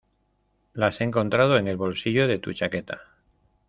[0.73, 3.01] las he encontrado en el bolsillo de tu chaqueta